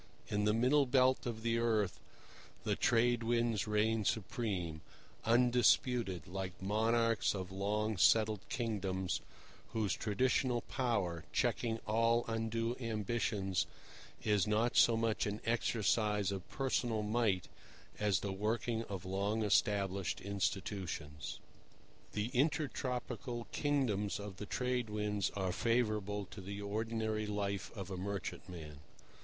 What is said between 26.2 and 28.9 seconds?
to the ordinary life of a merchantman.